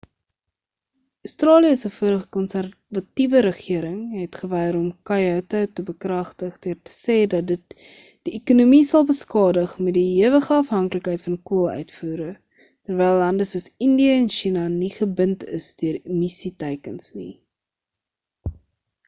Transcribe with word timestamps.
australië 1.27 1.73
se 1.79 1.89
vorige 1.95 2.27
konserwatiewe 2.35 3.39
regering 3.45 3.99
het 4.21 4.35
geweier 4.43 4.77
om 4.79 4.87
koyoto 5.09 5.59
te 5.79 5.83
bekragtig 5.89 6.55
deur 6.63 6.79
te 6.87 6.93
sê 6.95 7.17
dat 7.33 7.45
dit 7.51 7.75
die 8.29 8.33
ekonomie 8.39 8.79
sal 8.87 9.05
beskadig 9.11 9.75
met 9.89 9.95
die 9.99 10.05
hewige 10.23 10.57
afhanklikheid 10.63 11.25
van 11.27 11.39
kool 11.51 11.67
uitvoere 11.81 12.29
terwyl 12.61 13.21
lande 13.25 13.47
soos 13.51 13.67
indië 13.89 14.11
en 14.23 14.27
china 14.39 14.63
nie 14.79 14.89
gebind 14.97 15.45
is 15.61 15.69
deur 15.85 16.01
emissie 16.15 16.53
teikens 16.65 17.07
nie 17.21 17.31